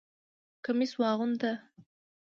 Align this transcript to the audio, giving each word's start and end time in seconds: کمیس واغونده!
کمیس 0.63 0.91
واغونده! 0.99 1.51